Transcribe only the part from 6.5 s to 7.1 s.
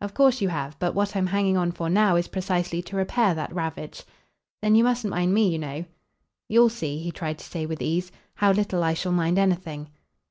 see," he